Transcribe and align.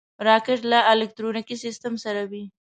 راکټ 0.27 0.59
له 0.71 0.79
الکترونیکي 0.91 1.55
سیسټم 1.63 1.93
سره 2.03 2.21
وي 2.31 2.43